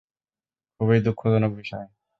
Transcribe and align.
খুবই 0.79 0.99
দুঃখজনক 1.05 1.51
বিষয়! 1.55 1.85